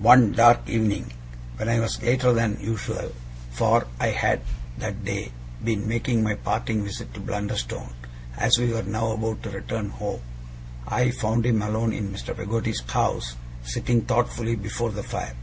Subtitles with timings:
[0.00, 1.12] One dark evening,
[1.56, 3.10] when I was later than usual
[3.50, 4.40] for I had,
[4.78, 5.32] that day,
[5.64, 7.92] been making my parting visit to Blunderstone,
[8.36, 10.20] as we were now about to return home
[10.86, 12.36] I found him alone in Mr.
[12.36, 13.34] Peggotty's house,
[13.64, 15.34] sitting thoughtfully before the fire.